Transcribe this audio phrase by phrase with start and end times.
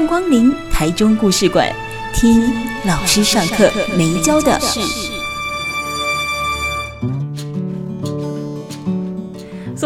[0.00, 1.70] 迎光临台中故事馆，
[2.14, 2.50] 听
[2.86, 5.09] 老师上课没教的事。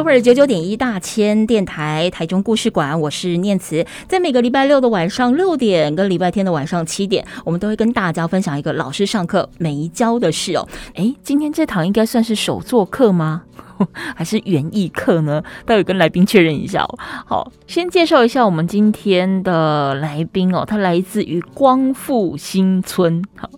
[0.04, 3.86] Super 九九点一大千电台台中故事馆，我是念慈。
[4.06, 10.68] 在每个礼拜六的晚上六点跟礼拜天的晚上七点，我们都会跟大家分享一个老师上课没教的事哦。
[10.96, 13.44] 诶，今天这堂应该算是手作课吗？
[14.14, 15.42] 还是园艺课呢？
[15.64, 16.98] 待会跟来宾确认一下哦。
[17.24, 23.24] 好，先介绍一下我们今天的来宾哦，他来自于光复新村。
[23.36, 23.48] 好，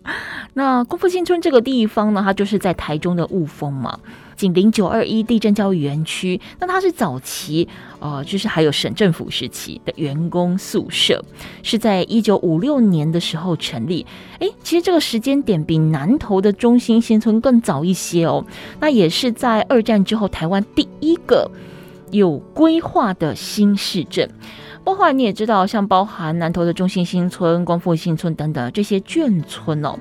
[0.55, 3.99] 那光复新村这个地方呢，它就是在台中的雾峰嘛。
[4.37, 7.67] 紧邻九二一地震教育园区，那它是早期，
[7.99, 11.25] 呃，就是还有省政府时期的员工宿舍，
[11.63, 14.07] 是在一九五六年的时候成立。
[14.39, 18.45] 诶，其实这个时间点比南投的中兴新村更早一些哦。
[18.79, 21.51] 那也是在二战之后，台湾第一个
[22.11, 24.31] 有规划的新市镇。
[24.85, 29.99] 包含你也知道，像包含南投的中兴新村、光复新村等等这些眷村哦，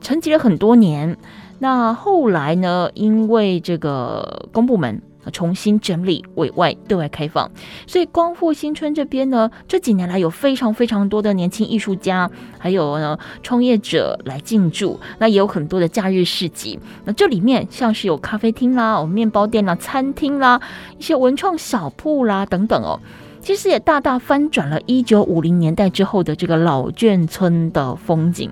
[0.00, 1.16] 沉寂了很多年。
[1.58, 2.90] 那后来呢？
[2.94, 5.00] 因为这个公部门
[5.32, 7.50] 重新整理、委外对外开放，
[7.86, 15.00] 所以光复新村这边呢，这几年来有非常非常多的年轻艺术家，还有呢创业者来进驻。
[15.18, 16.78] 那也有很多的假日市集。
[17.04, 20.60] 那这里面像是有咖啡厅啦、哦面包店啦、餐厅啦、
[20.98, 23.00] 一些文创小铺啦等等哦，
[23.40, 28.50] 其实也大大翻转了一九五零年代之后的这个老眷村的风景。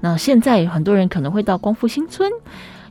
[0.00, 2.30] 那现在很多人可能会到光复新村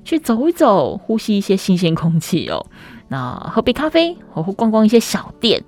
[0.04, 2.66] 去走一走，呼吸一些新鲜空气哦。
[3.08, 5.64] 那喝杯咖啡，或逛逛一些小店，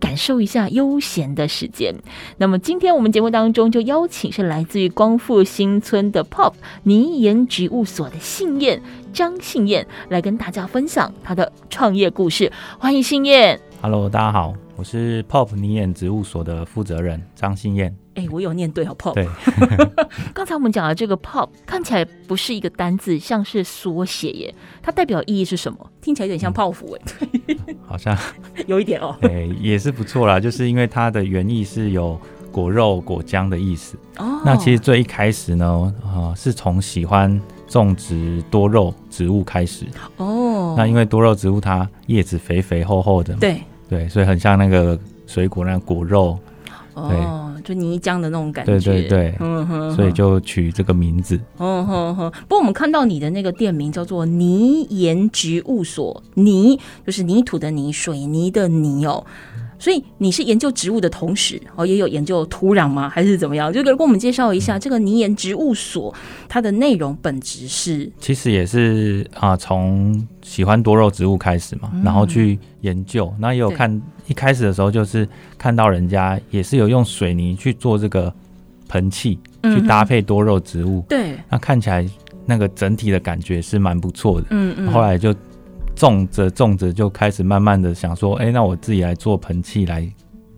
[0.00, 1.94] 感受一下悠闲的时间。
[2.36, 8.82] 那么今天我们节目当中就邀请是来自于光复新村的 POP 泥岩植物所的信燕
[9.12, 12.50] 张信燕来跟大家分享她的创业故事。
[12.78, 13.60] 欢迎信燕。
[13.80, 18.01] Hello，大家好，我是 POP 泥岩植物所的负责人张信燕。
[18.14, 19.14] 哎，我有念对哦，POP。
[19.14, 19.26] 对，
[20.34, 24.54] 刚才我们讲的这个 POP 看起来不是一个单字，像是缩写耶。
[24.82, 25.78] 它代表意义是什么？
[26.00, 27.16] 听起来有点像泡芙哎、
[27.48, 28.16] 嗯，好像
[28.66, 29.16] 有一点哦。
[29.22, 33.96] 哎，也是不错啦，就是因为它的原意是有果肉、果浆的意思。
[34.18, 34.42] 哦。
[34.44, 39.86] 那其实最一开始呢，啊、呃，是从喜欢种植多肉植物开始。
[40.18, 40.74] 哦。
[40.76, 46.38] 那因为多肉植物它叶子肥肥厚厚的，对对，所以很像那个水果那个果肉。
[46.94, 47.08] 哦。
[47.08, 47.18] 对
[47.62, 51.38] 就泥浆的那种感觉，对对对，嗯哼，所以就取这个名字。
[51.58, 52.30] 嗯哼哼。
[52.42, 59.24] 不过我们看到你的那个店名叫做泥岩植物所，泥就是泥土的泥，水泥的泥哦。
[59.82, 63.08] 所以你是研究植物的同时，哦，也有研究土壤吗？
[63.08, 63.72] 还是怎么样？
[63.72, 66.14] 就给我们介绍一下这个泥岩植物所，
[66.48, 68.08] 它的内容本质是？
[68.20, 73.34] 其实也是啊，从喜欢多肉植物开始嘛，嗯、然后去研究。
[73.40, 75.28] 那也有看一开始的时候，就是
[75.58, 78.32] 看到人家也是有用水泥去做这个
[78.86, 81.04] 盆器，去搭配多肉植物。
[81.08, 82.08] 对，那看起来
[82.46, 84.46] 那个整体的感觉是蛮不错的。
[84.50, 85.34] 嗯嗯，后来就。
[85.94, 90.10] 种着种着就开始慢慢的想说，哎、那我自己来做盆器来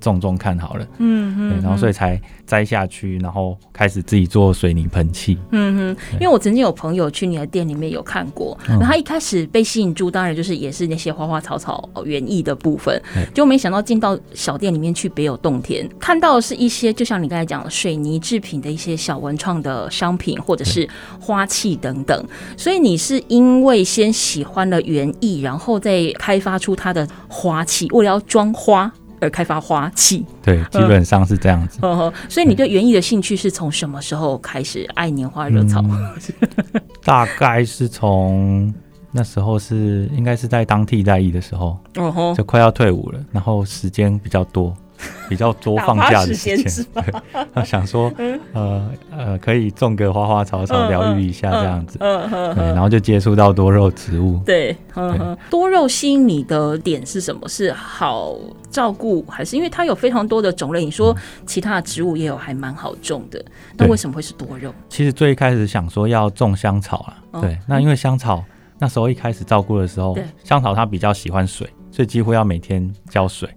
[0.04, 0.86] 种种看好了。
[0.98, 5.36] 嗯哼，然后所以才摘下去，然后开始自己做水泥喷漆。
[5.50, 13.00] 嗯哼，因为我曾经有朋友去你的店里面有看过，然后他一开始被吸引住，当然就是也是那些花花草草园艺的部分，
[13.32, 20.88] 就没想到进到小店里面去别有洞天，看到的是一些就像你刚才讲的水泥制品的一些小文创的商品或者是
[21.18, 22.24] 花器等等，
[22.56, 28.92] 所以你是因为先喜欢了园艺，然后再开发出它的花器，为了要装花。
[29.24, 31.78] 而开发花器，对，基本上是这样子。
[31.82, 35.80] 嗯、所以你对园艺的兴趣是从什么时候开始爱年花惹草？
[35.82, 36.14] 嗯、
[37.02, 38.72] 大概是从
[39.10, 41.78] 那时候是应该是在当替代役的时候，
[42.36, 44.76] 就快要退伍了，然后时间比较多。
[45.28, 46.86] 比较多放假的时间，
[47.52, 48.12] 他想说，
[48.52, 54.40] 呃呃，可以种个花花草草，疗愈一下这样子，嗯嗯，然后就接触到多肉植物。
[54.44, 54.76] 对，
[55.50, 57.48] 多肉吸引你的点是什么？
[57.48, 58.36] 是好
[58.70, 60.84] 照顾，还是因为它有非常多的种类？
[60.84, 61.16] 你说
[61.46, 63.42] 其他的植物也有还蛮好种的，
[63.76, 64.72] 那为什么会是多肉？
[64.88, 66.98] 其实最一开始想说要种香草
[67.32, 68.44] 啊，对，那因为香草
[68.78, 73.48] 那时候一开始照顾的时候，香草它比较喜欢水，所以几乎要每天浇水。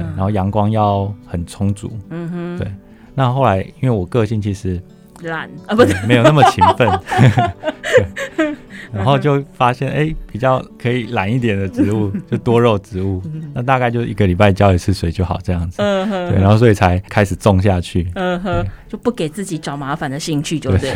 [0.00, 2.70] 嗯，然后阳光要很充足，嗯哼，对。
[3.14, 4.80] 那后来因为我个性其实
[5.22, 6.88] 懒啊，不是没有那么勤奋。
[8.92, 13.20] 然后就发现，哎，比较可以懒一点的植物， 就多肉植物。
[13.52, 15.82] 那大概就一个礼拜浇一次水就好，这样子。
[15.82, 16.30] 嗯哼。
[16.30, 18.08] 对，然后所以才开始种下去。
[18.14, 18.64] 嗯哼。
[18.88, 20.92] 就不给自己找麻烦的兴趣，就对。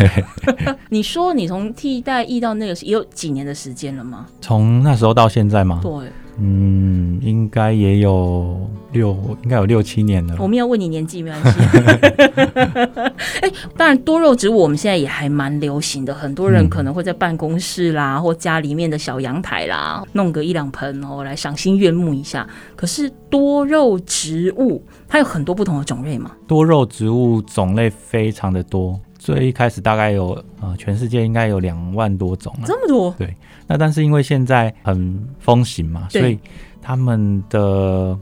[0.88, 4.26] 你说你从替代役到那个也有几年的时间了吗？
[4.40, 5.80] 从那时候到现在吗？
[5.82, 5.92] 对。
[6.38, 10.36] 嗯，应该也有六，应该有六七年了。
[10.38, 11.60] 我们要问你年纪没关系。
[13.40, 22.46] 哎，当然多肉植物我们现在也还蛮流行的，很多人可能会在办公室啦，嗯、或家里面的小阳台啦，弄个一两盆哦，来赏心悦目一下。
[22.76, 26.32] 可是多肉植物它有很多不同的种类嘛？
[26.46, 28.98] 多肉植物种类非常的多。
[29.18, 32.62] 最一开始大概有呃，全世界应该有两万多种了。
[32.64, 33.14] 这么多？
[33.18, 33.36] 对。
[33.66, 36.38] 那但是因为现在很风行嘛，所以
[36.80, 38.18] 他们的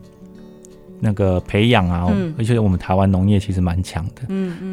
[1.01, 4.23] 那个培养啊，嗯、而且我们台湾农业其实蛮强的，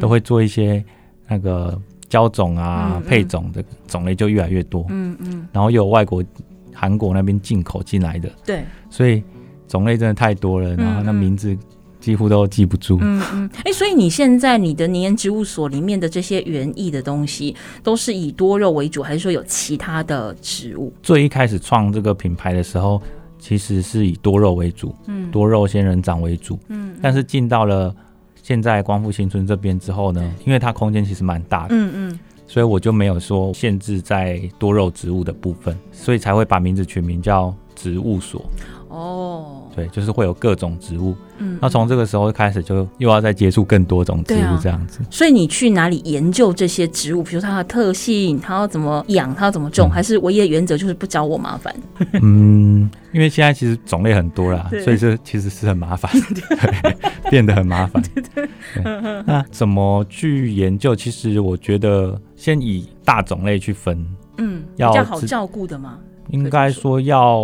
[0.00, 0.84] 都会做一些
[1.28, 5.48] 那个交种啊、配种的种类就越来越多，嗯嗯。
[5.52, 6.24] 然后又有外国
[6.72, 9.22] 韩国那边进口进来的，对，所以
[9.68, 11.56] 种类真的太多了，然后那名字。
[11.98, 12.98] 几乎都记不住。
[13.00, 20.92] 嗯嗯，哎、欸，所以你现在你的年植物所里面的这些园艺的东西，都是以多肉为主，还是说有其他的植物？
[21.02, 23.02] 最一开始创这个品牌的时候，
[23.46, 26.96] 其实是以多肉为主，嗯，多肉仙人掌为主，嗯。
[27.00, 27.94] 但是进到了
[28.42, 38.44] 现在光复新村这边之后呢，因为它空间其实蛮大的，嗯嗯，所以我就没有说限制在多肉植物的部分，所以才会把名字取名叫植物所。
[38.88, 39.55] 哦。
[39.76, 45.02] 对，就是会有各种植物，嗯，那从这个时候开始就又要再接触更多种植物这样子。
[45.02, 47.22] 啊、所以你去哪里研究这些植物？
[47.22, 51.74] 比如它的特性，它要怎么养，它要怎么种，嗯、还是唯一的原则就是不找我麻烦？
[52.22, 58.02] 嗯，因为现在其实种类很多啦，所以这其实是很麻烦， 对，变得很麻烦。
[58.02, 58.46] 对对
[58.82, 59.22] 对。
[59.26, 60.96] 那怎么去研究？
[60.96, 64.06] 其实我觉得先以大种类去分，
[64.38, 65.98] 嗯，要比较好照顾的嘛。
[66.28, 67.42] 应该说要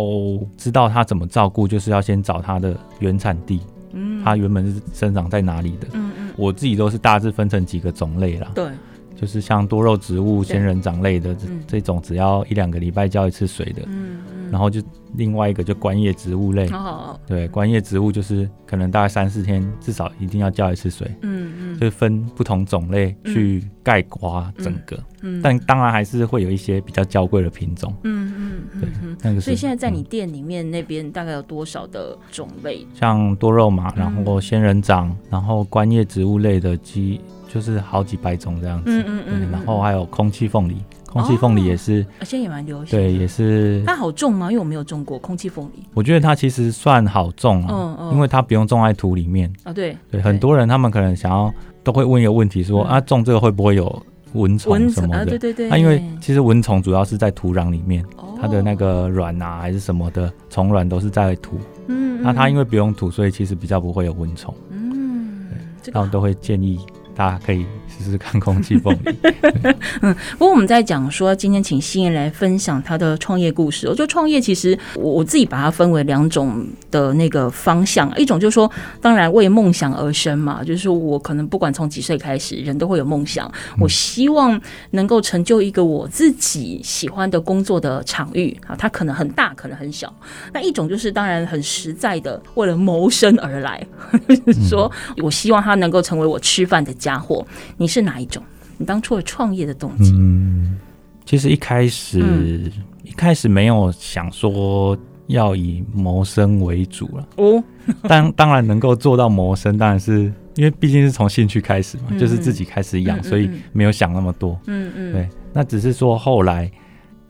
[0.57, 8.67] 知道它怎么照顾，就是要先找它的原产地，嗯，它原本是生长在哪里的，嗯嗯，我自己都是大致分成几个种类啦，对，
[9.15, 14.79] 就是像多肉植物、仙人掌类的这这种，只要一两个礼拜浇一次水的，嗯嗯，然后就。
[15.15, 28.89] 另外一个就观叶植物类，哦、对，观叶植物就是可能大概三四天至少一定要浇一次水，嗯嗯，就是分不同种类去概括整个，嗯，嗯，但当然还是会有一些比较娇贵的品种，嗯嗯嗯，对，
[29.21, 32.83] 那个所以现在在你店里面那边大概有多少的种类？
[32.95, 40.77] 像多肉嘛，然后仙人掌，然后观叶植物类的鸡就是好几百种这样子，嗯嗯嗯，然后还有空气凤梨。
[41.13, 42.97] 空气凤梨也是，现在也蛮流行。
[42.97, 43.83] 对，也是。
[43.85, 44.51] 它好种吗？
[44.51, 45.83] 因为我没有种过空气凤梨。
[45.93, 49.51] 我觉得它其实算好种啊，因为它不用种在土里面。
[49.63, 49.95] 啊，对。
[50.09, 55.25] 对，很多人他们可能想要，都会问一个问题，说啊，种这个会不会有蚊虫什么的？
[55.27, 55.69] 对对对。
[55.69, 58.03] 那因为其实蚊虫主要是在土壤里面，
[58.41, 61.59] 它的那个卵啊还是什么的虫卵都是在土。
[61.87, 62.23] 嗯。
[62.23, 64.51] 那它因为不用土，所以其实比较不会有蚊虫。
[64.71, 65.47] 嗯。
[65.83, 65.93] 对。
[65.93, 66.79] 然后都会建议
[67.13, 67.67] 大家可以。
[67.99, 69.17] 试试看空气凤梨。
[70.01, 73.87] 嗯，不过我们在讲说，今天请新人来分享他的创业故事。
[73.87, 78.69] 我觉得创业其实我我自己把它分为两种的那个方向，一种就是说，
[79.01, 83.51] 当然为梦想而生嘛，就是说我可能不管从几岁开始，人都会有梦想。
[83.79, 84.59] 我希望
[84.91, 90.13] 能够成就一个我自己喜欢的工作的场域啊，它可能很大，可能很小。
[90.53, 93.85] 那一种就是当然很实在的，为了谋生而来，
[94.45, 97.45] 就是说我希望它能够成为我吃饭的家伙。
[97.83, 98.41] 你是哪一种？
[98.77, 100.13] 你当初的创业的动机？
[100.15, 100.79] 嗯，
[101.25, 102.71] 其实一开始、嗯、
[103.03, 104.97] 一开始没有想说
[105.27, 107.27] 要以谋生为主了。
[107.35, 107.63] 哦，
[108.07, 114.57] 当当然能够做到谋生，当然是因为毕竟是从兴趣开始嘛，嗯、就是自己开始养，嗯、所以没有想那么多。
[114.67, 116.71] 嗯嗯，对，那只是说后来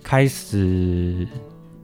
[0.04, 1.28] 开始。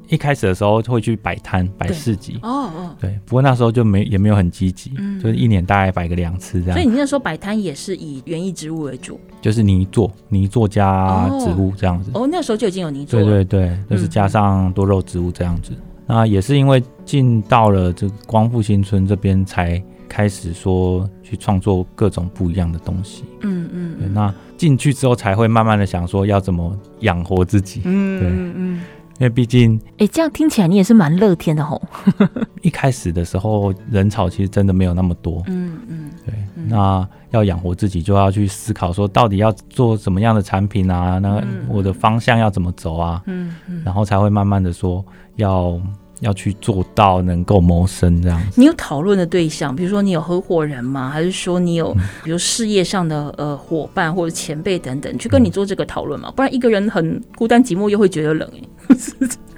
[0.10, 6.74] 一开始的时候会去摆摊摆市集哦哦，对，不过那时候就没也没有很积极，嗯、就是一年大概摆个两次这样。
[6.74, 12.24] 所以你那时候摆摊也是以园艺植物为主，就是泥作泥作加植物这样子哦。
[12.24, 15.74] 哦，那时候就已经有泥作，对对对，就是加上多肉植物这样子。
[15.74, 23.26] 嗯、那也是因为进到了这个光复新村这边，才开始说去创作各种不一样的东西。
[23.42, 27.82] 嗯嗯，那进去之后才会慢慢的想说要怎么养活自己。
[27.86, 28.82] 嗯嗯嗯。
[29.20, 31.82] 因为毕竟，哎、欸，这样听起来你也是蛮乐天的吼。
[32.64, 35.44] 一开始的时候，人潮其实真的没有那么多。
[35.48, 36.34] 嗯嗯，对。
[36.56, 41.20] 嗯、那要养活自己，就要去思考说，到底要做什么样的产品啊？
[41.20, 43.22] 那我的方向要怎么走啊？
[43.26, 43.84] 嗯嗯。
[43.84, 45.78] 然后才会慢慢的说，要
[46.22, 48.42] 要去做到能够谋生这样。
[48.56, 51.10] 你有讨论的对象，比如说你有合伙人吗？
[51.10, 56.32] 还是说你有比如事业上的呃伙伴或者前辈等等，去跟你做这个讨论吗？
[56.36, 58.98] 不然一个人很孤单寂寞，又会觉得冷哎。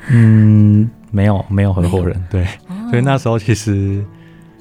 [0.10, 2.46] 嗯，没有没有合伙人，对，
[2.90, 4.04] 所以那时候其实，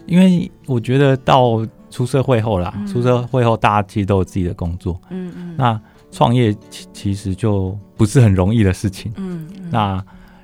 [0.06, 5.80] 因为我觉得到出社会后啦，出社会后大家其实都有自己的工作，嗯嗯，那
[6.10, 10.02] 创业其其实就不是很容易的事情，嗯，那。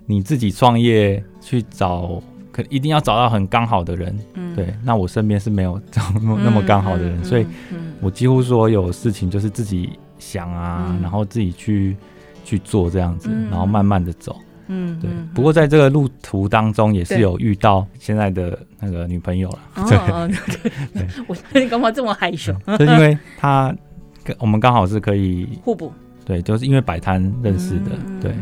[0.09, 4.75] 你自己创业去找，可一定要找到很刚好的人，嗯，对。
[4.83, 7.47] 那我身边是没有找那么那么刚好的人，嗯，所以，
[8.01, 11.97] 我几乎所有事情就是自己想啊，嗯，然后自己去
[12.45, 14.37] 去做这样子，嗯，然后慢慢的走，
[14.67, 15.09] 嗯，对。
[15.33, 19.97] 不过在这个路途当中，也是有遇到现在的那个女朋友了， 对。
[20.11, 20.29] 哦，
[20.93, 22.53] 对，我你干嘛这么害羞？
[22.77, 23.73] 就因为他，
[24.41, 25.93] 我们刚好是可以互补，
[26.25, 28.35] 对，就是因为摆摊认识的，对。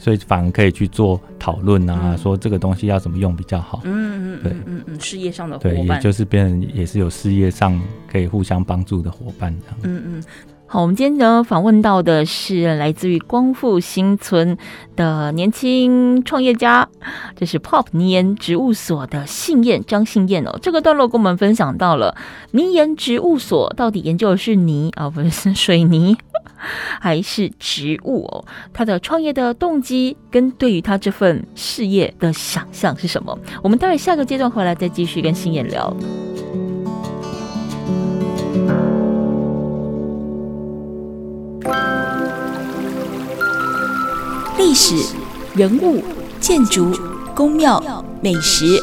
[0.00, 3.82] 所以反而可以去做讨论啊，嗯、说这个东西要怎么用比较好。
[3.84, 7.78] 嗯嗯，对，嗯嗯，事业上的伙伴，对，也就是变成也是有事业上
[8.10, 9.76] 可以互相帮助的伙伴这样。
[9.82, 10.24] 嗯嗯，
[10.66, 14.56] 好，我们今天呢访问到的是来自于光复新村
[14.96, 16.88] 的年轻创业家，
[17.36, 20.58] 这是 Pop 泥岩植物所的信燕张信燕哦。
[20.62, 22.16] 这个段落跟我们分享到了
[22.52, 26.16] 泥岩植物所到底研究的是泥啊，不是水泥。
[27.00, 33.38] 还是植物哦，他的创业的动机跟对于他这份事业的想象是什么？
[33.62, 35.94] 我们待会下个阶段回来再继续跟信彦聊。
[44.58, 44.94] 历史、
[45.54, 46.02] 人物、
[46.38, 46.92] 建筑、
[47.34, 48.78] 宫庙、美食，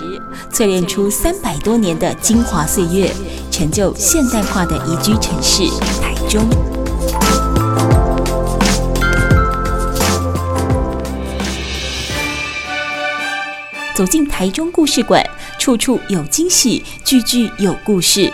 [0.52, 3.10] 淬炼出三百多年的精华岁月，
[3.52, 5.64] 成就现代化的宜居城市
[6.02, 6.77] 台中。
[13.98, 15.28] 走进台中故事馆，
[15.58, 18.32] 处处有惊喜，句句有故事。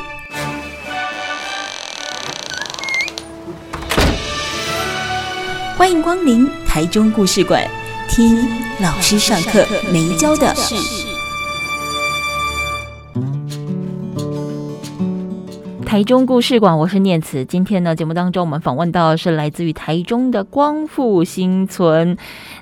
[5.77, 7.65] 欢迎光临台中故事馆，
[8.09, 8.45] 听
[8.81, 10.75] 老师上课没教的事。
[15.85, 17.45] 台中故事馆，我是念慈。
[17.45, 22.17] 今天呢，节目当中我们访问到的是来自于台中的光复新村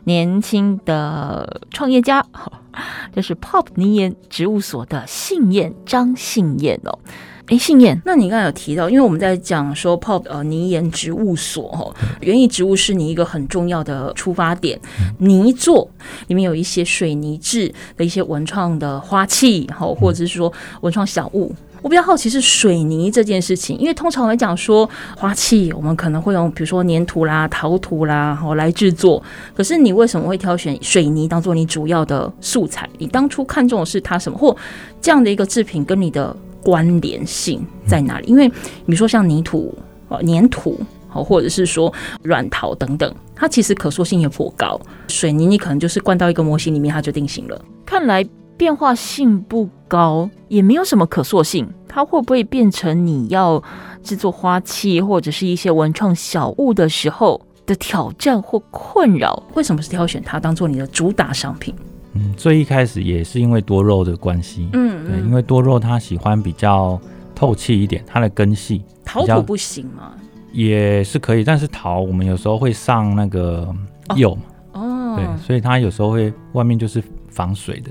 [0.06, 2.26] 年轻的创业家。
[3.14, 7.00] 就是 Pop 泥岩植物所的信燕张信燕哦，
[7.48, 14.80] 哎，信燕，那你刚才有提到，因为我们在讲说 Pop 呃泥岩植物所哦，园艺植物是你一个很重要的出发点，
[15.18, 15.86] 泥作
[16.28, 21.54] 里面有一些水泥质的一些文创的花器，哈，或者是说文创小物。
[21.82, 29.22] 我比较好奇是水泥这件事情，因为通常来讲说花器，我们可能会用比如说粘土啦、陶土啦，好来制作。
[29.56, 32.88] 可是你为什么会挑选水泥当做你主要的素材？
[33.00, 34.56] 你当初看中的是它什么，或
[35.02, 38.28] 这样的一个制品跟你的关联性在哪里？
[38.28, 39.76] 因为比如说像泥土、
[40.10, 44.80] 呃粘土，好或者是说软陶等等，它其实可塑性也颇高。
[45.08, 47.60] 水泥你可能就是灌到一个模型里面，它就定型了。
[47.86, 48.24] 看来。
[48.62, 53.60] 变化性不高，也没有什么可塑性，它会不会变成你要
[54.04, 59.42] 制作花器或者是一些文创小物的时候的挑战或困扰？
[59.56, 61.74] 为什么是挑选它当做你的主打商品？
[62.14, 67.02] 嗯，最一开始也是因为多肉的关系，嗯，对，因为多肉它喜欢比较
[67.34, 70.12] 透气一点，它的根系陶土不行吗？
[70.52, 73.68] 也是可以，但是陶我们有时候会上那个
[74.16, 74.42] 釉嘛，
[74.74, 77.90] 哦，对，所以它有时候会外面就是防水的。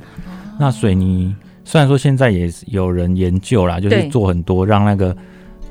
[0.60, 5.16] 那水泥虽然说现在也有人研究啦，就是做很多让那个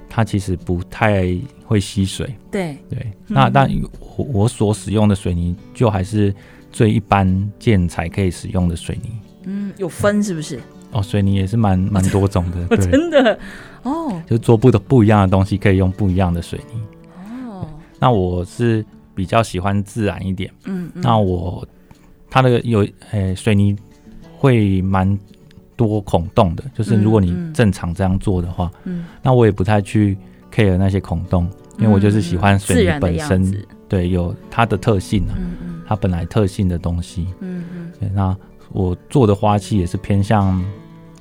[0.10, 2.34] 它其实不太会吸水。
[2.50, 3.70] 对对，那但
[4.18, 6.34] 我我所使用的水泥就还是
[6.72, 9.12] 最一般建材可以使用的水泥。
[9.44, 10.60] 嗯，有分是不是？
[10.92, 12.76] 哦，水泥也是蛮 蛮多种的。
[12.76, 13.38] 对，真的
[13.84, 16.82] 哦，就做不的不一样的东西，可以用不一样的水泥。
[17.48, 17.68] 哦，
[18.00, 20.52] 那我是比较喜欢自然一点。
[20.66, 21.64] 嗯，嗯，那我
[22.28, 23.78] 它那个有诶、欸、水泥。
[24.40, 25.20] 会蛮
[25.76, 30.18] 多孔洞的，就是如果你正常这样做的话，嗯，嗯，那我也不太去
[30.54, 35.36] care 那些孔洞，因为我就是喜欢水泥本身，对，有它的特性啊，
[35.86, 38.34] 它本来特性的东西，嗯嗯，对，那
[38.72, 40.64] 我做的花器也是偏向。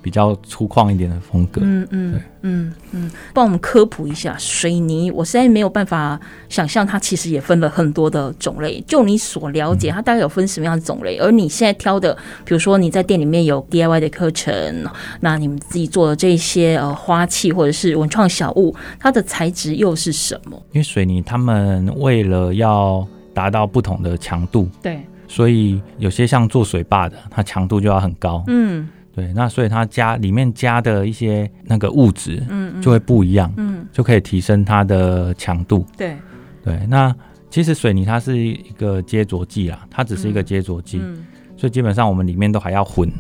[0.01, 5.11] 比较粗犷一点的风格，嗯嗯嗯嗯，帮我们科普一下水泥。
[5.11, 8.83] 我实在没有办法想象它其实也分了很多的种类。
[8.87, 11.19] 就你所了解，它大概有分什么样的种类？
[11.19, 14.87] 而你现在挑的，比如说你在店里面有 DIY 的课程，
[15.21, 20.57] 那你们自己做的这些呃花器或者是文创小物，它的材质又是什么？
[20.73, 28.43] 因为水泥他们为了要达到不同的强度，对，所以有些像做水坝的，它强度就要很高。
[28.47, 28.89] 嗯，
[29.19, 35.85] 对，那所以它加里面加的一些那个物质，嗯，就会不一样，嗯，就可以提升它的强度。
[35.97, 36.17] 对，
[36.63, 37.13] 对，那
[37.51, 43.13] 其实水泥它是一个接着剂啦，它只是一个接着剂，嗯，所以基本上我们里面都还要混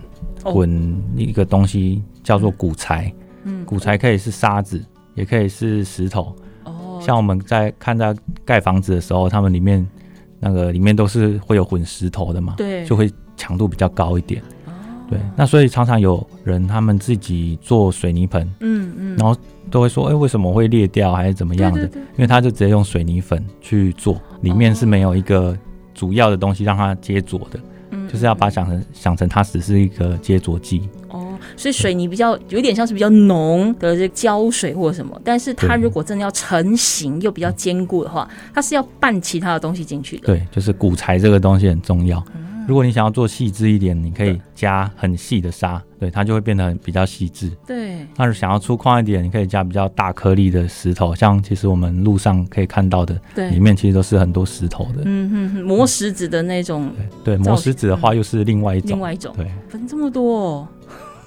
[0.44, 3.12] 混一个东西叫做骨材，
[3.42, 4.80] 嗯，骨材可以是沙子，
[5.14, 6.36] 也可以是石头。
[6.62, 8.14] 哦，像我们在看到
[8.44, 9.84] 盖房子的时候，他们里面。
[10.40, 14.40] 那个里面都是会有混石头的嘛，对，就会强度比较高一点。
[15.08, 19.36] 哦，对，那所以常常有人他们自己做水泥盆，嗯嗯，然后
[19.70, 21.82] 都会说，哎，为什么会裂掉还是怎么样的？
[21.82, 25.56] 因为他就直接用水泥粉去做，里面是没有一个
[25.94, 27.60] 主要的东西让它接着的，
[27.90, 30.88] 嗯，就是要把想成想成它只是一个接着剂。
[31.56, 40.26] 所以水泥比较有点像是比较浓的这胶水或者什么，但是它如果真的要成型又比较坚固的话，它是要拌其他的东西进去的。
[40.26, 42.22] 对，就是骨材这个东西很重要。
[42.68, 47.50] 如果你想要做细致一点，你可以加很细的沙，对，它就会变得比较细致。
[47.66, 48.06] 对。
[48.14, 55.00] 那是想要粗犷一点，你可以加比较大颗粒的石头，像其实我们路上可以看到的，对，里面其实都是很多石头的。
[55.06, 56.92] 嗯哼哼，磨石子的那种。
[57.24, 58.90] 对，对，磨石子的话又是另外一种。
[58.90, 59.32] 另外一种。
[59.34, 59.50] 对。
[59.66, 60.68] 分这么多。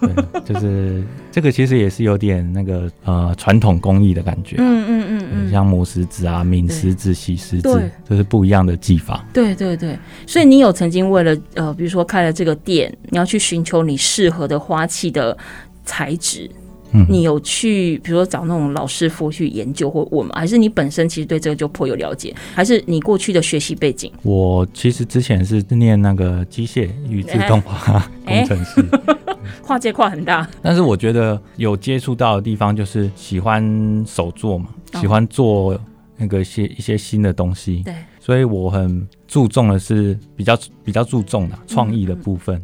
[0.01, 4.55] 对，就是这个，其实也是有点那个呃传统工艺的感觉。
[4.59, 9.25] 嗯嗯嗯嗯，像磨石子啊、抿石子、洗石子，这是不一样的技法。
[9.31, 15.37] 对对对，所以你有曾经为了呃，比如说开了这个店，你要去寻求你适合的花器的
[15.85, 16.49] 材质，
[16.93, 20.33] 嗯，你有去比如说找那种老师傅去研究或问吗？
[20.35, 22.35] 还是你本身其实对这个就颇有了解？
[22.53, 24.11] 还是你过去的学习背景？
[24.23, 28.81] 我其实之前是念那个机械与自动化工程师。
[28.81, 29.17] 欸
[29.63, 34.69] 跨界跨很大，但是我觉得有接触到的地方就是喜欢手做嘛，
[34.99, 35.77] 喜欢做
[36.15, 37.81] 那个一些一些新的东西。
[37.83, 42.61] 对，所以我很注重的是比较比较注重的创意的部分。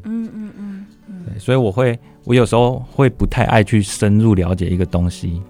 [1.28, 5.42] 对，所以我会我有时候会不太爱去深入了解一个东西，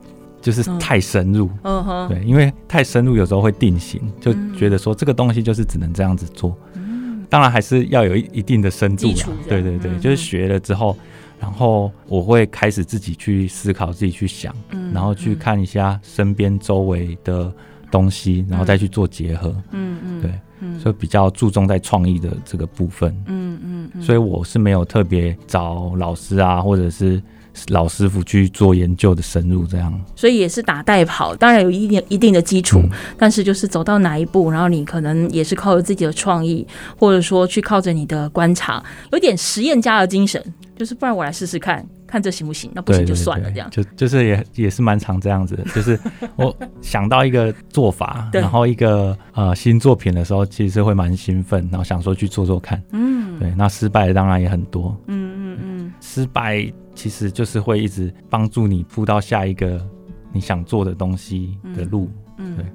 [0.41, 1.49] 就是太深入。
[1.63, 2.09] 嗯哼。
[2.09, 6.57] 对，因为太深入有时候会定型，就觉得说这个东西就是只能这样子做。
[6.73, 7.25] 嗯。
[7.29, 9.27] 当然还是要有一一定的深度啦。
[9.47, 10.95] 对对对，就是学了之后。
[11.39, 17.53] 然后我会开始自己去思考，自己去想，嗯，然后去看一下身边周围的
[17.91, 27.21] 东西，嗯，然后再去做结合，嗯嗯，对，嗯，所以比较注重在创意的这个部分，嗯嗯，嗯，所以我是没有特别找老师啊，或者是
[27.69, 36.65] 老师傅去做研究的深入这样，所以也是打带跑，当然有一定一定的基础，嗯，但是就是走到哪一步，然后你可能也是靠着自己的创意，
[36.97, 40.43] 或者说去靠着你的观察，有点实验家的精神。
[40.77, 42.71] 就是不然我来试试看看这行不行？
[42.73, 43.69] 那不行就算了，这样。
[43.69, 45.63] 就就是也也是蛮常这样子的。
[45.75, 45.99] 就是
[46.37, 52.81] 我想到一个做法，然后一个呃新作品的时候，其实会蛮兴奋，然后想说去做做看。
[52.91, 53.53] 嗯，对。
[53.57, 54.97] 那失败的当然也很多。
[55.07, 55.93] 嗯嗯嗯。
[55.99, 56.65] 失败
[56.95, 59.85] 其实就是会一直帮助你铺到下一个
[60.31, 62.09] 你想做的东西的路。
[62.37, 62.65] 嗯，对。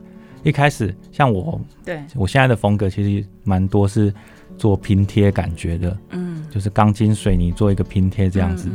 [0.45, 4.13] 一开始像我，对我现在的风格其实蛮多是
[4.59, 5.97] 做拼贴感觉的。
[6.11, 6.33] 嗯。
[6.51, 8.69] 就是钢筋水泥做一个拼贴这样子，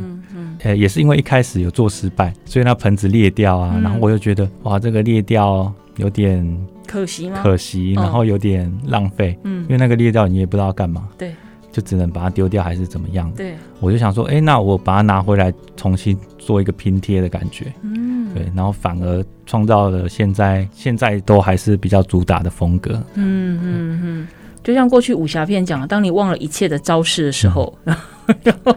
[0.62, 7.40] 呃，也是因为一开始有做失败，所以那盆子裂掉啊，嗯，然后我又觉得哇，这个裂掉有点可惜吗？
[7.42, 11.32] 可惜，然后有点浪费，嗯，因为那个裂掉你也不知道要干嘛，对，
[11.70, 13.30] 就只能把它丢掉还是怎么样？
[13.36, 24.28] 对，我就想说，哎，那我把它拿回来重新做一个拼贴的感觉，嗯，对，然后反而创造了现在现在都还是比较主打的风格，嗯嗯嗯。
[24.62, 27.96] 就像过去武侠片讲，当你忘了一切的招式的时候， 嗯、
[28.42, 28.76] 然 后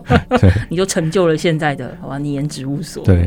[0.70, 2.18] 你就成就了现在的好吧？
[2.18, 3.04] 你研植物所。
[3.04, 3.26] 对，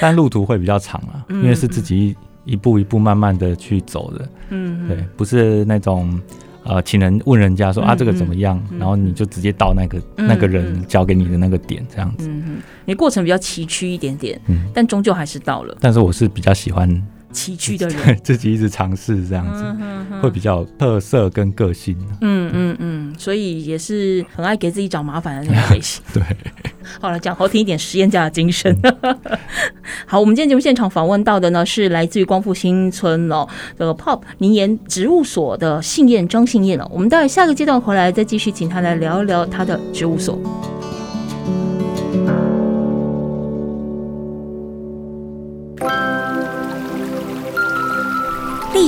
[0.00, 4.28] 但路途会比较长啊，因为是自己一步一步慢慢的去走的。
[4.50, 6.20] 嗯，对，不是那种
[6.64, 12.28] 呃，请人问人家说、嗯、啊，这个怎么样、嗯，然后你就直接到那个、嗯、那个人交给你的那个点这样子。
[12.28, 15.76] 嗯嗯，你过程比较崎岖一点点，嗯，但终究还是到了。
[15.80, 17.02] 但是我是比较喜欢。
[17.32, 21.96] 崎岖的人， 自己一直尝试这样子，嗯哼哼，会比较特色跟个性。
[22.20, 26.02] 嗯嗯嗯，所以也是很爱给自己找麻烦的那种类型。
[26.12, 26.22] 对，
[27.00, 28.76] 好了，讲好听一点，实验家的精神。
[28.82, 29.18] 嗯、
[30.06, 36.88] 好，我们今天节目现场访问到的呢，是来自于光复新村哦，这个 POP 名言植物所的信燕张信燕哦。
[36.92, 40.38] 我们待会下个阶段回来再继续请他来聊一聊他的植物所。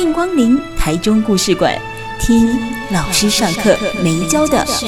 [0.00, 1.78] 欢迎光临台中故事馆，
[2.18, 2.48] 听
[2.90, 4.86] 老师上课没教的事。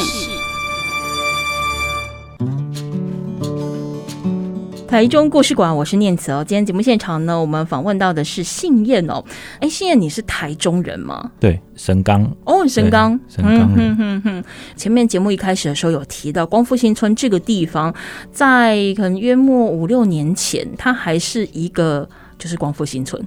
[4.89, 6.43] 台中故事馆，我是念慈哦。
[6.43, 9.23] 今天节目现场呢，我们访问到的是信燕哦。
[9.61, 11.31] 哎，信燕，你是台中人吗？
[11.39, 12.35] 对，神冈。
[12.47, 14.43] 哦，神冈，神冈。
[14.75, 17.95] 前面节目一开始的时候有提到光复新村这个地方，
[18.33, 23.23] 在可能约莫五六年前，它还是一个就是光复新村。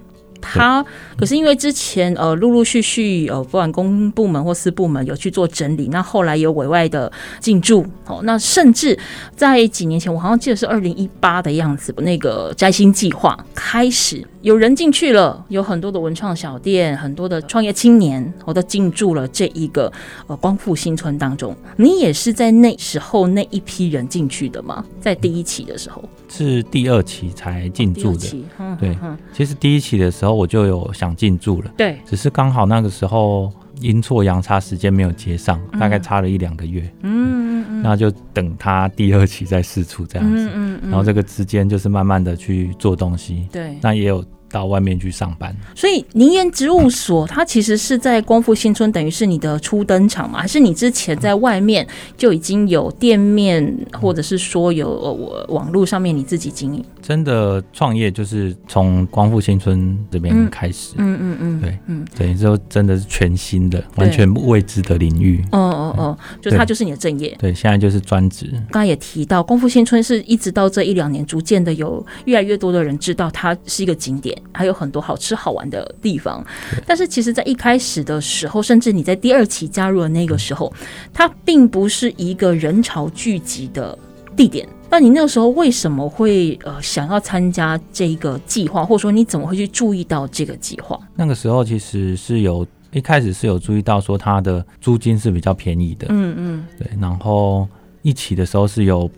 [0.52, 0.84] 他
[1.16, 8.98] 可是因为之前呃陆陆续续呃不管公部门或私部门有去做整理，那后来有委外的进驻哦，那甚至
[9.34, 19.92] 在几年前我好像记得是二零一八的样子，那个摘星计划开始有人进去了，有很多的文创小店，很多的创业青年我都进驻了这一个
[20.28, 21.52] 呃光复新村当中。
[21.74, 24.84] 你也是在那时候那一批人进去的吗？
[25.00, 26.00] 在第一期的时候？
[26.28, 28.96] 是第二期才进驻的，哦、对，
[29.32, 44.24] 其实第一期的时候我就有想进驻了，对，只是刚好那个时候阴错阳差，时间没有接上，嗯、大概差了一两个月，嗯嗯，那就等他第二期再试出这样子，嗯嗯，嗯，然后这个之间就是慢慢的去做东西，对，那也有。
[44.48, 50.40] 到外面去上班，所以宁颜植物所它其实是在光复新村，等于是你的初登场嘛？
[50.40, 51.84] 还是你之前在外面
[52.16, 56.84] 就已经有店面，或者是说有网络上面你自己经营？
[57.06, 65.40] 真的创业就是从光复新村这边开始，嗯嗯嗯，对，嗯，等于说真的是全新的、完全未知的领域。
[65.52, 67.32] 哦哦哦，就它就是你的正业。
[67.38, 68.52] 对，现在就是专职。
[68.72, 74.36] 刚才也提到，光复新村是一直到这一两年，逐渐的有越来越多的人知道它是一个景点。
[74.52, 76.44] 还有很多好吃好玩的地方，
[76.84, 80.72] 但是其实，在一开始的时候，甚至你在第二期加入的那个时候，
[81.12, 83.96] 它并不是一个人潮聚集的
[84.34, 84.66] 地点。
[84.90, 90.98] 那你那个时候为什么会呃想要参加这个计划，或者说你怎么会去注意到这个计划？
[91.14, 97.68] 那个时候其实是有一开始是有注意到说它的租金是比较便宜的，嗯嗯，对，然后
[98.02, 99.10] 一期的时候是有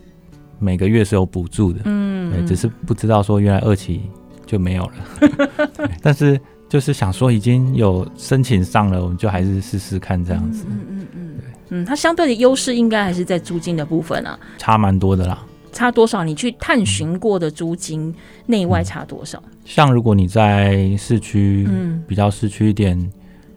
[0.57, 4.01] 每个月是有补助的，嗯，对，只是不知道说原来二期。
[4.49, 5.69] 就没有了，
[6.01, 10.65] 但是就是想说已经有申请上了，我们就还是试试看这样子。
[10.67, 15.45] 嗯嗯嗯，对，嗯，它相对的优势应该还是在租金的部分啊，差蛮多的啦。
[15.79, 16.25] 差多少？
[16.25, 18.13] 你去探寻过的租金
[18.47, 19.41] 内外差多少？
[19.63, 23.09] 像如果你在市区，嗯，比较市区一点，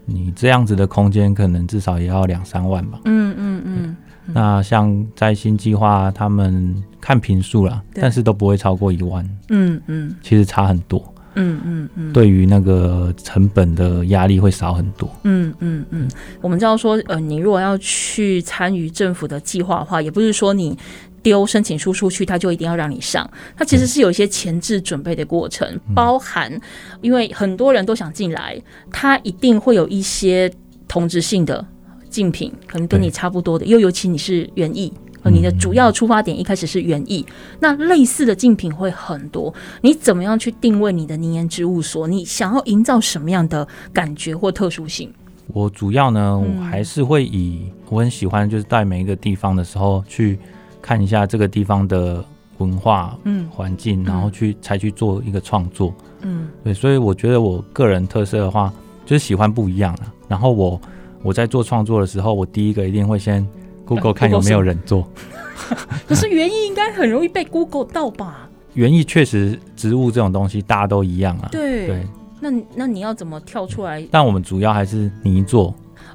[0.06, 3.00] 你这样子的空间可能至少也要两三万吧。
[3.06, 3.96] 嗯嗯嗯。
[4.26, 9.28] 那像在新计划，他们看平数啦，但是都不会超过一万。
[9.48, 11.02] 嗯嗯，其实差很多。
[11.34, 15.10] 嗯嗯嗯，对于那个成本的压力会少很多。
[15.24, 16.08] 嗯嗯嗯，
[16.40, 20.78] 我们知道说，呃，你如果要去参与政府的计划的话，也不是说你
[21.22, 23.28] 丢申请书出去，他就一定要让你上。
[23.56, 26.52] 他其实是有一些前置准备的过程，嗯、包含
[27.00, 30.52] 因为很多人都想进来，他一定会有一些
[30.86, 31.64] 同质性的。
[32.10, 37.24] 竞品可能跟你差不多的，又尤其你是园艺，和你的主要出发点一开始是园艺，
[37.58, 39.54] 那类似的竞品会很多。
[39.80, 42.06] 你怎么样去定位你的宁岩植物所？
[42.06, 45.10] 你想要营造什么样的感觉或特殊性？
[45.46, 50.38] 我主要呢，我还是会以我很喜欢，就是在每一个地方的时候去
[50.82, 52.22] 看一下这个地方的
[52.58, 55.94] 文化、嗯，环境，然后去才去做一个创作。
[56.20, 58.70] 嗯，对，所以我觉得我个人特色的话，
[59.06, 60.12] 就是喜欢不一样了。
[60.28, 60.78] 然后我。
[61.24, 63.46] 我在做创作的时候，我第一个一定会先
[63.84, 65.08] Google 看有没有人做。
[66.04, 68.50] 可是园艺应该很容易被 Google 到吧？
[68.74, 71.48] 园艺确实，植物这种东西大家都一样啊。
[71.52, 72.06] 对对，
[72.40, 74.04] 那那你要怎么跳出来？
[74.10, 75.72] 但我们主要还是泥做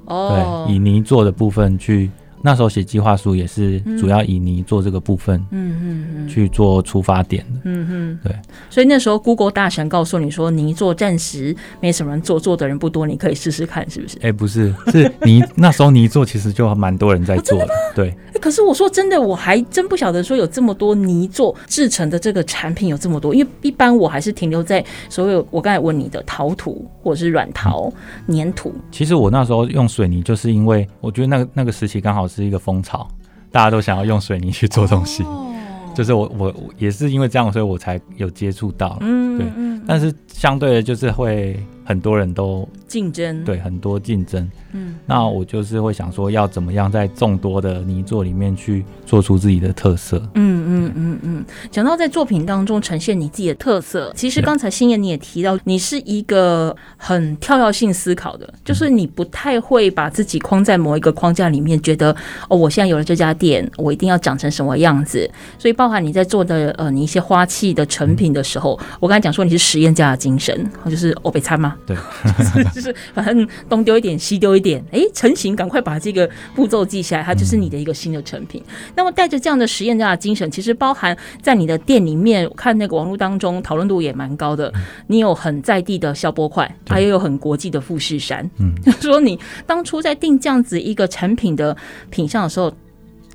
[0.08, 2.12] 哦，对，以泥做的部分去。
[2.48, 8.34] 那时候写计划书也是主要以泥做这个部分，嗯嗯嗯，去做出发点的，嗯嗯，对。
[8.70, 14.18] 所以那时候 Google 大神告诉你说，泥做暂时没什么人做，做的人不多，你可以试试看，是不是？
[14.22, 18.16] 哎，不是，是泥 那时候泥做其实就蛮多人在做的，对。
[18.40, 27.92] 可是我说真的，我还真不晓得说有这么多泥做制成的这个产品有这么多，因为一般我还是停留在所有我刚才问你的陶土或者是软陶、
[28.30, 28.74] 粘土。
[28.90, 33.08] 其实我那时候用水泥，就是因为我觉得那个那个时期刚好是一个风潮，
[33.52, 35.24] 大家都想要用水泥去做东西。
[35.96, 38.98] 就是我我也是因为这样，所以我才有接触到。
[39.02, 39.82] 嗯，对。
[39.88, 44.46] 但是相对的，就是会很多人都竞争，对，很多竞争。
[44.74, 50.18] 嗯，那我就是会想说，要怎么样在众多的泥作里面去做出自己的特色。
[50.34, 51.46] 嗯嗯嗯嗯。
[51.72, 62.14] 讲到在作品当中呈现你自己的特色，其实刚才星爷你也提到，你是一个很跳跃性思考的，就是你不太会把自己框在某一个框架里面，觉得
[62.50, 65.30] 哦，我现在有了这家店，我一定要长成什么样子。
[65.58, 71.84] 所以，包含你在做的呃，你一些花器的成品的时候，我刚才讲说你是实验家的精神，就是欧北餐吗？
[71.86, 71.96] 对，
[72.38, 78.64] 就 是就是反正东丢一点，西丢一点，哎，成型，赶快把这个步骤记下来，它就是你的一个新的成品。
[78.96, 84.74] 那么带着这样的实验家的精神，其实包含在你的店里面看那个网络当中讨论度也蛮高的。
[85.08, 88.50] 你有很在地的消波块，还有有很国际的富士山。
[88.60, 91.76] 嗯， 说你当初在定这样子一个产品的
[92.10, 92.74] 品相的时候，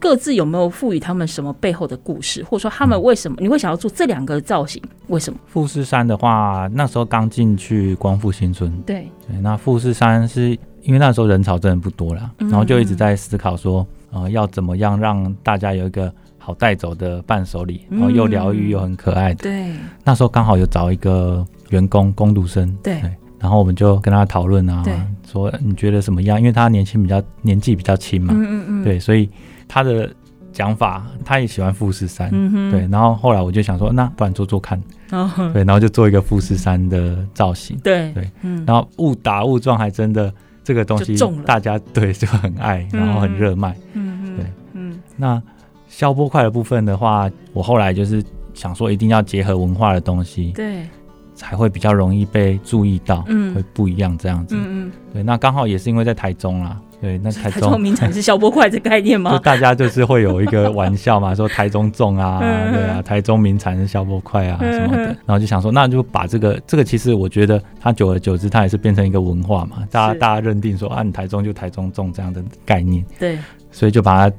[0.03, 4.83] 各自有没有赋予他们什么背后的故事，或者说他们为什么你会想要做这两个造型？
[5.07, 5.39] 为什么？
[5.47, 19.45] 富士山的话，那时候刚进去光复新村，对对，那富士山是因为那时候人潮真的不多了，然后就一直在思考说，呃，要怎么样让大家有一个好带走的伴手礼，然后又疗愈又很可爱的。
[19.45, 23.01] 对，那时候刚好有找一个员工工读生，对，
[23.39, 24.83] 然后我们就跟他讨论啊，
[25.31, 26.41] 说你觉得怎么样？
[26.41, 29.31] 因为他年轻比较年纪比较轻嘛，嗯嗯嗯，对，所以。
[29.73, 30.15] 他的
[30.53, 32.87] 讲法，他也喜欢富士山，嗯、对。
[32.89, 34.79] 然后后来我就想说，那不然做做看，
[35.11, 35.65] 哦、对。
[35.65, 38.31] 然后就做一个富士山的造型，对对。
[38.67, 40.31] 然后误打误撞，还真的
[40.63, 45.01] 这个东西大家对就很爱，然后很热卖，嗯对，嗯。
[45.17, 45.43] 那
[45.89, 50.87] 消波块的部分的话，我后来就是想说，一定要结合文化的东西，对，
[51.35, 54.93] 才会比较容易被注意到，嗯，会不一样这样子，嗯嗯。
[55.15, 56.79] 对，那刚好也是因为在台中啦。
[57.03, 59.33] 对，那台中，名产是消波块这概念吗？
[59.37, 73.37] 就大家就是会有一个玩笑嘛， 说台中种啊，对啊，台中名产是消波块啊什么的，然后就想说，那就把这个这个，其实我觉得它久而久之，它也是变成一个文化嘛，大家大家认定说啊，你台中就台中种这样的概念，对，
[73.73, 74.37] 所以就把它。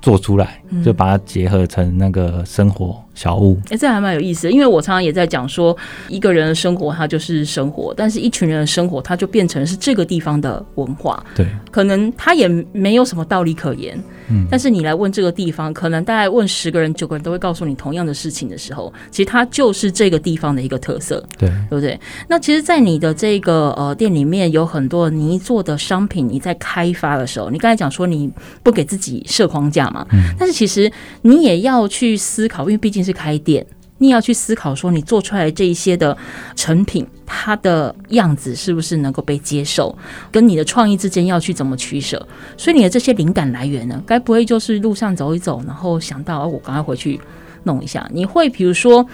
[0.00, 3.58] 做出来，就把它结合成那个生活小物。
[3.70, 5.76] 哎、这还蛮有意思的，因为我常常也在讲说，
[6.08, 11.24] 一个人的生活它就是生活，但是一群人的生活，它就变成是这个地方的文化。
[11.34, 13.98] 对，可能他也没有什么道理可言。
[14.28, 21.22] 嗯，但是你来问这个地方，可能大概问十个人，九个人都会告诉你同样的事情的时候，其实它就是这个地方的一个特色。
[21.36, 21.98] 对，对不对？
[22.28, 28.30] 那其实，在你的这个呃店里面，有很多泥做的商品，你在开发的时候，你刚才讲说你
[28.62, 30.06] 不给自己设框架嘛。
[30.12, 30.90] 嗯，但是其实
[31.22, 33.66] 你也要去思考，因为毕竟是开店，
[33.98, 36.16] 你也要去思考说，你做出来这一些的
[36.56, 39.96] 成品，它的样子是不是能够被接受，
[40.30, 42.26] 跟你的创意之间要去怎么取舍。
[42.56, 47.20] 所以你的这些灵感来源呢，该不会就是路上走一走，然后想到，我赶快回去
[47.64, 48.08] 弄一下？
[48.12, 49.06] 你会比如说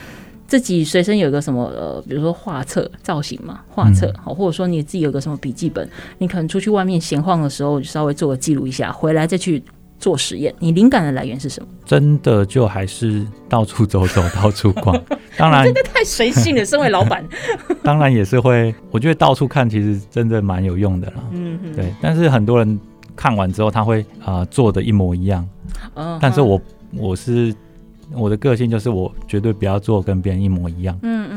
[0.47, 9.63] 自己随身有个什么呃，比如说画册造型嘛，画册好，或者说你自己有个什么笔记本，你可能出去外面闲晃的时候，稍微做个记录一下，回来再去。
[9.99, 11.69] 做实验，你灵感的来源是什么？
[11.85, 15.01] 真的就还是到处走走，到处逛。
[15.37, 16.65] 当然，真的太随性了。
[16.65, 17.25] 身为老板，
[17.83, 18.75] 当然也是会。
[18.91, 21.15] 我觉得到处看，其实真的蛮有用的啦。
[21.33, 21.93] 嗯嗯，对。
[22.01, 22.79] 但是很多人
[23.15, 25.49] 看完之后，他会啊、呃、做的一模一样。
[25.95, 26.61] 嗯，但是我
[26.95, 27.55] 我是。
[28.15, 31.28] 我的个性就是我绝对不要做跟别人一模一样，嗯，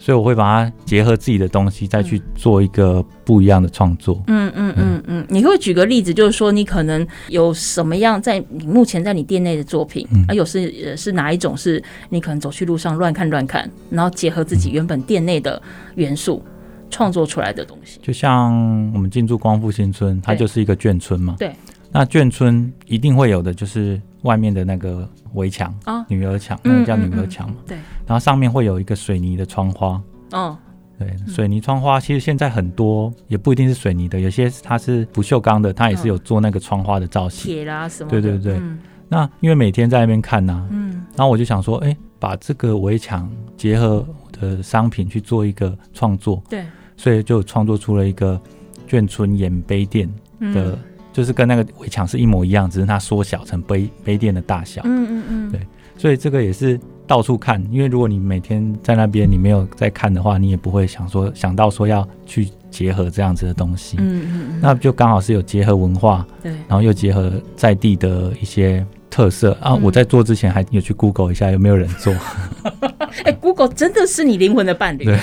[0.00, 4.20] 所以我会把它结合自己的东西，再去做一个不一样的创作。
[4.28, 15.60] 嗯嗯嗯嗯，你会举个例子，就是说你可能有什么样在你目前在你店内的作品，啊，有是是哪一种是你可能走去路上乱看乱看，然后结合自己原本店内的
[15.96, 16.42] 元素
[16.88, 18.00] 创作出来的东西。
[18.02, 18.50] 就像
[18.94, 21.36] 我们进驻光复新村，它就是一个眷村嘛。
[21.38, 21.52] 对。
[21.92, 27.56] 那眷村一定会有的，就是外面的那个围墙啊，女儿墙，那个叫女儿墙嘛。
[27.66, 27.76] 对。
[28.06, 30.02] 然后上面会有一个水泥的窗花。
[30.32, 30.56] 哦。
[30.98, 37.50] 对，水泥窗花其实现在很多也不一定是水泥的，有些它是不锈钢的，它也是有做那个窗花的造型。
[37.50, 38.10] 铁啦什么？
[38.10, 38.60] 对对对。
[39.08, 41.02] 那因为每天在那边看呐，嗯。
[41.16, 46.42] 然后我就想说，哎，把这个围墙结合我的商品去做一个创作。
[46.50, 46.64] 对。
[46.98, 48.38] 所以就创作出了一个
[48.86, 50.06] 眷村盐杯店
[50.52, 50.78] 的。
[51.12, 54.82] 就是跟那个围墙是一模一样，只是它缩小成杯杯垫的大小。
[54.84, 55.60] 嗯嗯嗯，对，
[55.96, 63.96] 所以这个也是到处看，因为如果你每天在那边，你没有在看的话，你也不会想说想到说要去结合这样子的东西。
[63.98, 68.84] 嗯嗯嗯，那就刚好是有结合文化，对，然后又结合在地的一些。
[69.10, 69.74] 特色啊！
[69.74, 72.14] 我在做之前还有去 Google 一下有没有人做。
[73.24, 75.04] 哎、欸、，Google 真的是你灵魂的伴侣。
[75.04, 75.18] 对，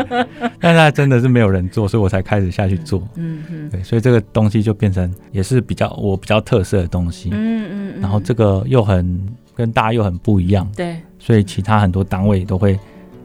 [0.60, 3.02] 但是真的是没有人做，所以我才开始下去做。
[3.16, 7.30] 嗯嗯，对，所以这个东西就变成也是比较我比较特色的东西。
[7.32, 9.18] 嗯嗯，然后这个又很
[9.54, 10.70] 跟大家又很不一样。
[10.76, 12.78] 对，所以其他很多单位都会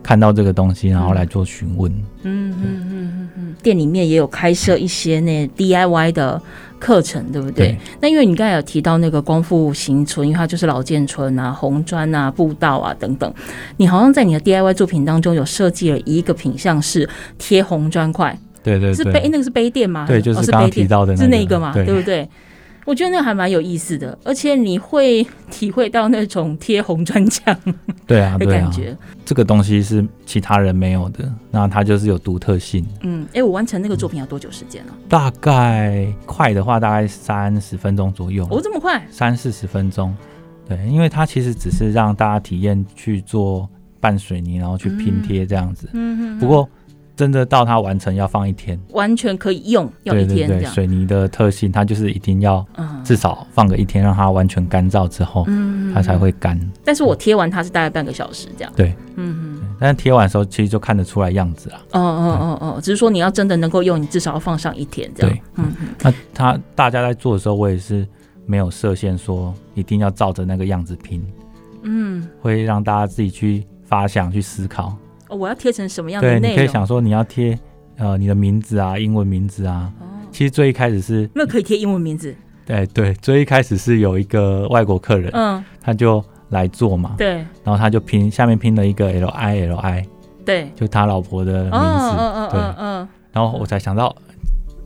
[0.05, 1.91] 看到这个东西，然后来做询问。
[2.21, 3.55] 嗯嗯嗯嗯嗯。
[3.63, 6.39] 店里面也有开设一些那 DIY 的
[6.77, 7.69] 课程，对不对？
[7.69, 13.33] 对，那因为你刚才有提到那个光复新村，因为它就是老建村啊、红砖啊、步道啊等等，
[13.77, 20.05] 你好像在你的 DIY 作品当中有设计了一个品相是贴红砖块，对，对对，是杯那个是杯垫吗？
[20.07, 22.29] 对，就是刚刚提到的、那个，是那个嘛，对，对不对？
[22.85, 27.53] 我觉得那个还蛮有意思的，而且你会体会到那种贴红砖墙
[28.05, 28.95] 对啊的感觉。
[29.25, 32.85] 这个东西是其他人没有的，那它就是有独特性。
[33.01, 34.93] 嗯，哎、欸，我完成那个作品要多久时间呢？
[35.09, 38.47] 大概快的话，大概三十分钟左右。
[38.51, 39.03] 哦，这么快？
[39.09, 40.15] 三四十分钟。
[40.69, 43.67] 对，因为它其实只是让大家体验去做
[43.99, 45.89] 拌水泥，然后去拼贴这样子。
[45.93, 46.39] 嗯嗯。
[46.39, 46.69] 不过。
[47.15, 50.47] 真的到它完成要放一天，完全可以用，要一天这样。
[50.47, 52.65] 对对对，水泥的特性，它就是一定要
[53.03, 56.59] 至少放个一天，让它完全干燥之后，嗯，它才会干。
[56.83, 58.73] 但是我贴完它是大概半个小时这样。
[58.75, 59.61] 对，嗯嗯。
[59.79, 61.75] 但是贴完的时候，其实就看得出来样子了。
[61.91, 65.31] 哦哦哦哦，只是说你要真的能够用，你至少要放上一天这样。
[65.33, 65.87] 对，嗯嗯。
[66.01, 68.07] 那他大家在做的时候，我也是
[68.45, 71.25] 没有设限，说一定要照着那个样子拼。
[71.83, 74.95] 嗯，会让大家自己去发想、去思考。
[75.29, 76.41] 哦，我要贴成什么样的内容？
[76.41, 77.57] 对，你可以想说你要贴
[77.97, 79.91] 呃你的名字啊，英文名字啊。
[79.99, 82.35] 哦，其实最一开始是那可以贴英文名字。
[82.65, 90.03] 对对，最一开始是有一个外国客人，嗯，他就来做嘛，对，然后他就拼下面拼了一个 L I L I，
[90.43, 94.15] 对，就他老婆的名字，嗯嗯嗯嗯，然后我才想到，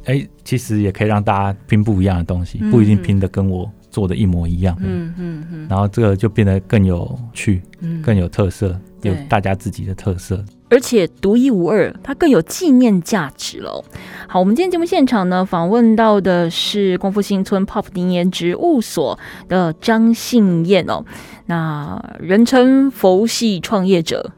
[0.04, 7.62] 哎，其实也可以让大家拼不一样的东西，不一定拼的跟我做的一模一样，嗯嗯嗯，然后这个就变得更有趣，
[8.04, 8.78] 更有特色。
[9.02, 13.84] 有大家自己的特色，而且独一无二，它更有纪念价值了。
[14.28, 21.04] 好，我们今天节目现场呢，访问到的是光复新村 POP 泥岩植物所的张信燕哦，
[21.46, 24.32] 那人称佛系创业者，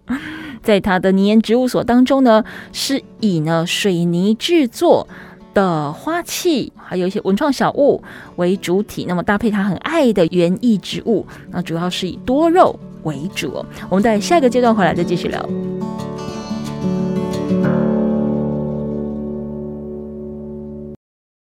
[0.62, 2.42] 在他的泥岩植物所当中呢，
[2.72, 5.06] 是以呢水泥制作
[5.52, 8.02] 的花器，还有一些文创小物
[8.36, 13.64] 为主体，那么搭配他很爱的园艺植物，那主要是以多肉为主。
[13.88, 15.40] 我们在下一个阶段回来再继续聊。